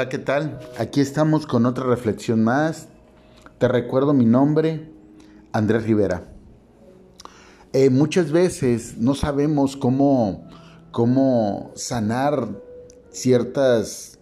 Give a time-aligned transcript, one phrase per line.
[0.00, 0.60] Hola, ¿qué tal?
[0.78, 2.86] Aquí estamos con otra reflexión más.
[3.58, 4.92] Te recuerdo mi nombre,
[5.50, 6.22] Andrés Rivera.
[7.72, 10.48] Eh, muchas veces no sabemos cómo,
[10.92, 12.62] cómo sanar
[13.10, 14.20] ciertas,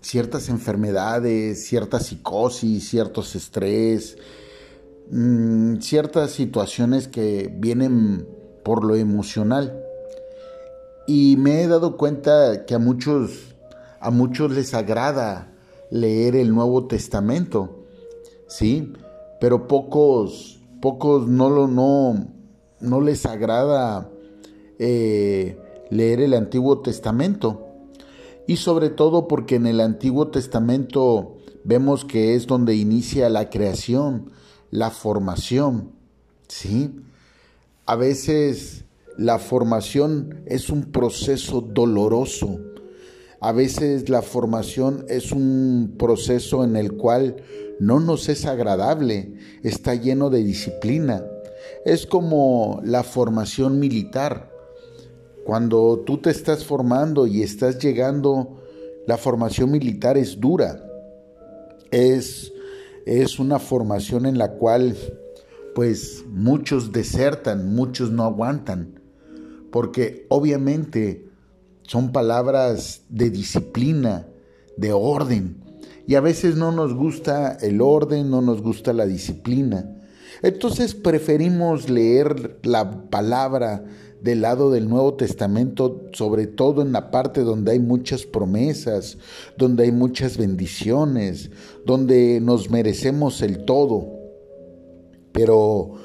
[0.00, 4.16] ciertas enfermedades, cierta psicosis, ciertos estrés,
[5.10, 8.28] mm, ciertas situaciones que vienen
[8.64, 9.76] por lo emocional.
[11.08, 13.49] Y me he dado cuenta que a muchos,
[14.00, 15.52] a muchos les agrada
[15.90, 17.84] leer el Nuevo Testamento,
[18.48, 18.92] ¿sí?
[19.40, 22.28] Pero pocos, pocos no lo, no,
[22.80, 24.10] no les agrada
[24.78, 25.58] eh,
[25.90, 27.66] leer el Antiguo Testamento.
[28.46, 34.30] Y sobre todo porque en el Antiguo Testamento vemos que es donde inicia la creación,
[34.70, 35.92] la formación,
[36.48, 36.96] ¿sí?
[37.86, 38.84] A veces
[39.18, 42.58] la formación es un proceso doloroso.
[43.40, 47.36] A veces la formación es un proceso en el cual
[47.78, 51.24] no nos es agradable, está lleno de disciplina.
[51.84, 54.50] Es como la formación militar.
[55.44, 58.60] Cuando tú te estás formando y estás llegando,
[59.06, 60.84] la formación militar es dura.
[61.90, 62.52] Es,
[63.06, 64.96] es una formación en la cual
[65.74, 69.00] pues muchos desertan, muchos no aguantan
[69.70, 71.29] porque obviamente
[71.90, 74.28] son palabras de disciplina,
[74.76, 75.56] de orden,
[76.06, 80.00] y a veces no nos gusta el orden, no nos gusta la disciplina.
[80.40, 83.84] Entonces preferimos leer la palabra
[84.22, 89.18] del lado del Nuevo Testamento, sobre todo en la parte donde hay muchas promesas,
[89.58, 91.50] donde hay muchas bendiciones,
[91.84, 94.06] donde nos merecemos el todo.
[95.32, 95.96] Pero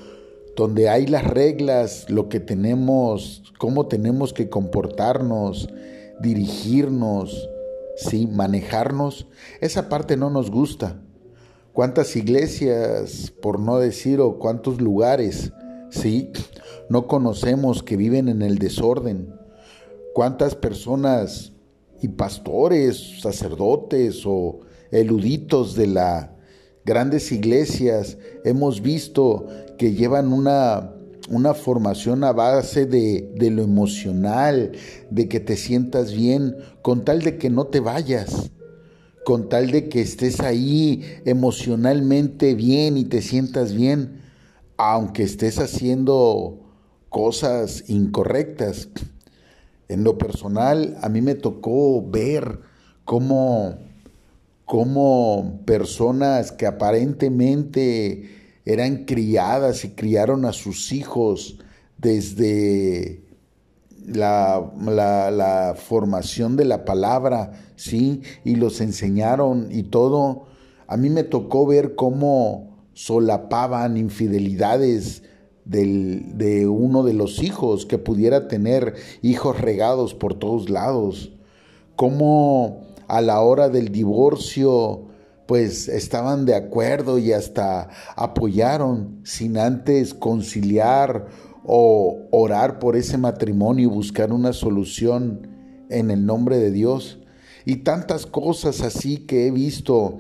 [0.55, 5.69] donde hay las reglas, lo que tenemos, cómo tenemos que comportarnos,
[6.21, 7.49] dirigirnos,
[7.97, 9.27] sí, manejarnos,
[9.61, 11.01] esa parte no nos gusta.
[11.73, 15.51] ¿Cuántas iglesias, por no decir, o cuántos lugares,
[15.89, 16.31] sí,
[16.89, 19.35] no conocemos que viven en el desorden?
[20.13, 21.51] ¿Cuántas personas
[22.01, 24.61] y pastores, sacerdotes o
[24.91, 26.34] eluditos de la
[26.85, 29.47] grandes iglesias hemos visto
[29.77, 30.91] que llevan una,
[31.29, 34.71] una formación a base de, de, lo emocional,
[35.09, 38.51] de que te sientas bien, con tal de que no te vayas,
[39.25, 44.21] con tal de que estés ahí emocionalmente bien y te sientas bien,
[44.77, 46.59] aunque estés haciendo
[47.09, 48.89] cosas incorrectas.
[49.87, 52.59] En lo personal, a mí me tocó ver
[53.03, 53.77] cómo
[54.65, 61.59] como personas que aparentemente eran criadas y criaron a sus hijos
[61.97, 63.23] desde
[64.07, 64.71] la,
[65.31, 68.21] la, formación de la palabra, ¿sí?
[68.43, 70.45] Y los enseñaron y todo.
[70.87, 75.23] A mí me tocó ver cómo solapaban infidelidades
[75.63, 81.31] del, de uno de los hijos, que pudiera tener hijos regados por todos lados.
[81.95, 85.05] Cómo a la hora del divorcio,
[85.45, 91.27] pues estaban de acuerdo y hasta apoyaron sin antes conciliar
[91.63, 95.47] o orar por ese matrimonio y buscar una solución
[95.89, 97.19] en el nombre de Dios.
[97.65, 100.19] Y tantas cosas así que he visto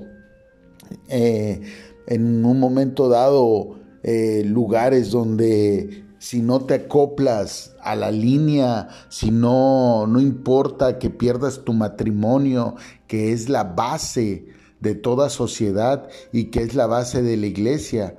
[1.07, 1.61] eh,
[2.07, 9.29] en un momento dado, eh, lugares donde si no te acoplas a la línea, si
[9.29, 12.73] no, no importa que pierdas tu matrimonio,
[13.05, 14.47] que es la base
[14.79, 18.17] de toda sociedad y que es la base de la iglesia.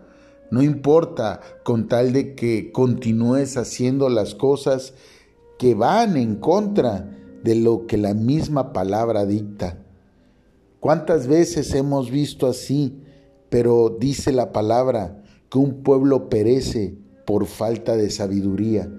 [0.53, 4.95] No importa con tal de que continúes haciendo las cosas
[5.59, 7.11] que van en contra
[7.43, 9.83] de lo que la misma palabra dicta.
[10.79, 13.03] ¿Cuántas veces hemos visto así?
[13.49, 18.91] Pero dice la palabra que un pueblo perece por falta de sabiduría.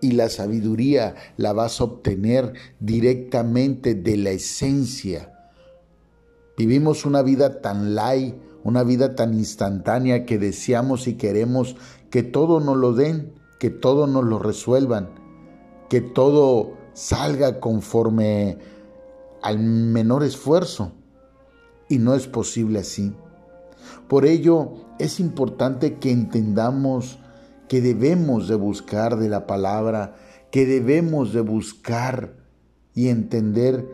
[0.00, 5.32] Y la sabiduría la vas a obtener directamente de la esencia.
[6.56, 8.34] Vivimos una vida tan light,
[8.64, 11.76] una vida tan instantánea que deseamos y queremos
[12.10, 15.10] que todo nos lo den, que todo nos lo resuelvan,
[15.88, 18.58] que todo salga conforme
[19.40, 20.92] al menor esfuerzo.
[21.88, 23.14] Y no es posible así.
[24.08, 27.18] Por ello es importante que entendamos
[27.72, 30.14] que debemos de buscar de la palabra,
[30.50, 32.36] que debemos de buscar
[32.92, 33.88] y entender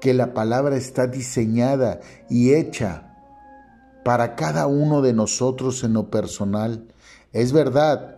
[0.00, 2.00] que la palabra está diseñada
[2.30, 3.14] y hecha
[4.02, 6.88] para cada uno de nosotros en lo personal.
[7.34, 8.16] Es verdad,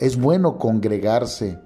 [0.00, 1.60] es bueno congregarse,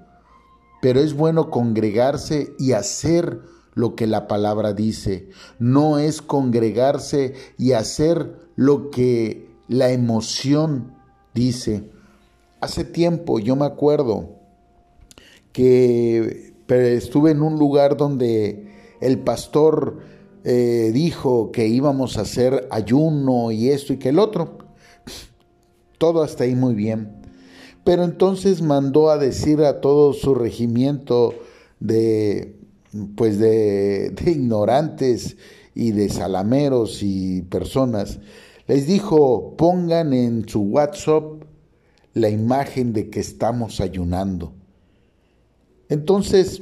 [0.83, 3.39] pero es bueno congregarse y hacer
[3.73, 10.93] lo que la palabra dice, no es congregarse y hacer lo que la emoción
[11.33, 11.97] dice.
[12.61, 14.29] Hace tiempo yo me acuerdo
[15.53, 18.67] que estuve en un lugar donde
[19.01, 19.99] el pastor
[20.43, 24.57] eh, dijo que íbamos a hacer ayuno y esto y que el otro.
[25.97, 27.21] Todo hasta ahí muy bien.
[27.83, 31.33] Pero entonces mandó a decir a todo su regimiento
[31.79, 32.55] de
[33.15, 35.37] pues de, de ignorantes
[35.75, 38.19] y de salameros y personas,
[38.67, 41.38] les dijo, pongan en su WhatsApp
[42.13, 44.53] la imagen de que estamos ayunando.
[45.89, 46.61] Entonces,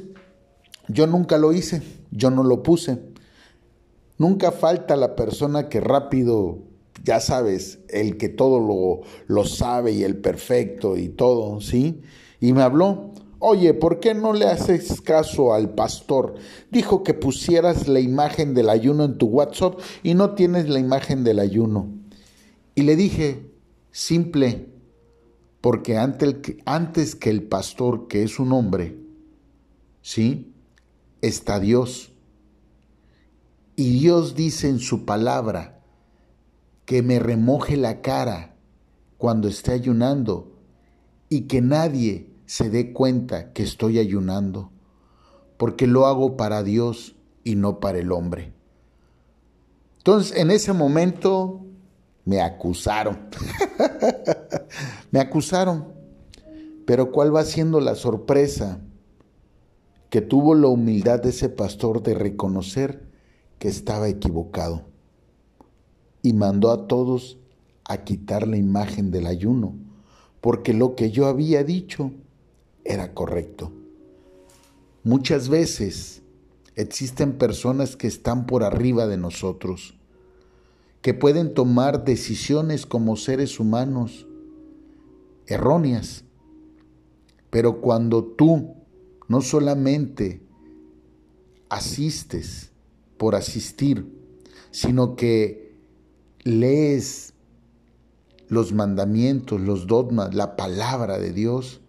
[0.88, 2.98] yo nunca lo hice, yo no lo puse.
[4.16, 6.58] Nunca falta la persona que rápido,
[7.04, 12.00] ya sabes, el que todo lo, lo sabe y el perfecto y todo, ¿sí?
[12.40, 16.34] Y me habló, oye, ¿por qué no le haces caso al pastor?
[16.70, 21.22] Dijo que pusieras la imagen del ayuno en tu WhatsApp y no tienes la imagen
[21.22, 21.88] del ayuno.
[22.74, 23.50] Y le dije,
[23.92, 24.68] simple,
[25.60, 28.98] porque antes que el pastor, que es un hombre,
[30.02, 30.54] ¿sí?
[31.20, 32.12] Está Dios.
[33.74, 35.80] Y Dios dice en su palabra
[36.84, 38.56] que me remoje la cara
[39.18, 40.58] cuando esté ayunando
[41.28, 44.72] y que nadie se dé cuenta que estoy ayunando,
[45.58, 48.54] porque lo hago para Dios y no para el hombre.
[49.98, 51.66] Entonces, en ese momento
[52.24, 53.28] me acusaron.
[55.10, 55.92] me acusaron.
[56.86, 58.80] Pero ¿cuál va siendo la sorpresa?
[60.10, 63.06] Que tuvo la humildad de ese pastor de reconocer
[63.58, 64.84] que estaba equivocado
[66.22, 67.38] y mandó a todos
[67.84, 69.74] a quitar la imagen del ayuno,
[70.40, 72.12] porque lo que yo había dicho
[72.84, 73.72] era correcto.
[75.04, 76.22] Muchas veces
[76.74, 79.98] existen personas que están por arriba de nosotros,
[81.02, 84.27] que pueden tomar decisiones como seres humanos
[85.48, 86.24] erróneas,
[87.50, 88.76] pero cuando tú
[89.26, 90.42] no solamente
[91.68, 92.72] asistes,
[93.18, 94.06] por asistir,
[94.70, 95.76] sino que
[96.44, 97.34] lees
[98.48, 101.80] los mandamientos, los dogmas, la palabra de Dios,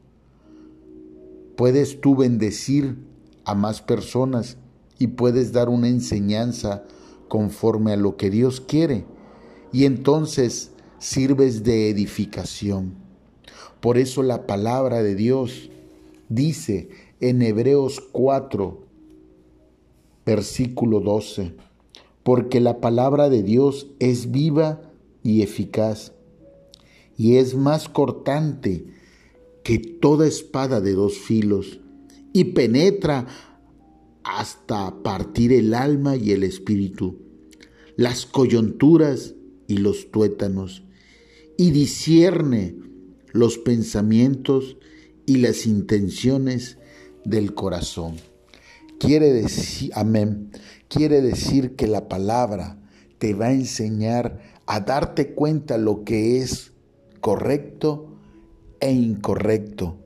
[1.56, 2.98] puedes tú bendecir
[3.46, 4.58] a más personas
[4.98, 6.84] y puedes dar una enseñanza
[7.30, 9.06] conforme a lo que Dios quiere.
[9.72, 13.09] Y entonces sirves de edificación.
[13.80, 15.70] Por eso la palabra de Dios
[16.30, 18.80] dice en Hebreos 4,
[20.26, 21.54] versículo 12,
[22.24, 24.82] porque la palabra de Dios es viva
[25.24, 26.14] y eficaz,
[27.18, 28.86] y es más cortante
[29.64, 31.80] que toda espada de dos filos,
[32.32, 33.28] y penetra
[34.24, 37.18] hasta partir el alma y el espíritu,
[37.96, 39.34] las coyunturas
[39.68, 40.84] y los tuétanos,
[41.58, 42.76] y discierne
[43.32, 44.78] los pensamientos
[45.26, 46.78] y las intenciones
[47.26, 48.16] del corazón.
[49.00, 50.52] Quiere decir, amén,
[50.88, 52.80] quiere decir que la palabra
[53.18, 56.72] te va a enseñar a darte cuenta lo que es
[57.22, 58.18] correcto
[58.80, 59.98] e incorrecto.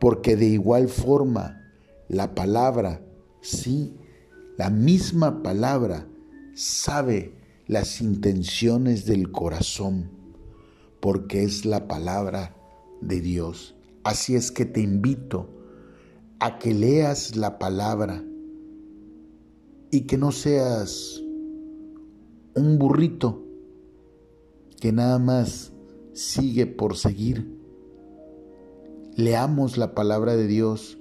[0.00, 1.62] Porque de igual forma,
[2.08, 3.00] la palabra,
[3.40, 3.96] sí,
[4.56, 6.06] la misma palabra
[6.54, 7.34] sabe
[7.66, 10.10] las intenciones del corazón,
[11.04, 12.56] porque es la palabra
[13.02, 13.74] de Dios.
[14.04, 15.50] Así es que te invito
[16.38, 18.24] a que leas la palabra
[19.90, 21.22] y que no seas
[22.54, 23.44] un burrito
[24.80, 25.74] que nada más
[26.14, 27.54] sigue por seguir.
[29.14, 30.96] Leamos la palabra de Dios,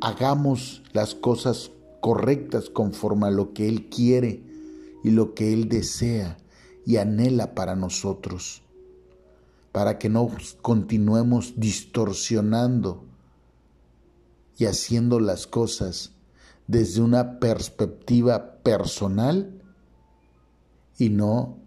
[0.00, 4.42] hagamos las cosas correctas conforme a lo que Él quiere
[5.04, 6.38] y lo que Él desea
[6.86, 8.62] y anhela para nosotros,
[9.72, 10.28] para que no
[10.62, 13.04] continuemos distorsionando
[14.58, 16.12] y haciendo las cosas
[16.66, 19.62] desde una perspectiva personal
[20.98, 21.58] y no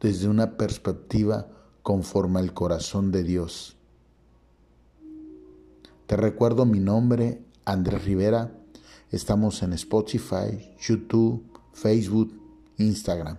[0.00, 1.48] desde una perspectiva
[1.82, 3.76] conforme al corazón de Dios.
[6.06, 8.52] Te recuerdo mi nombre, Andrés Rivera.
[9.10, 12.32] Estamos en Spotify, YouTube, Facebook,
[12.78, 13.38] Instagram.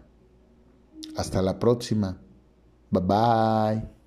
[1.17, 2.17] Hasta la próxima.
[2.91, 4.00] Bye-bye.